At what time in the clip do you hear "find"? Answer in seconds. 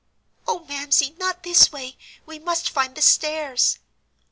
2.71-2.95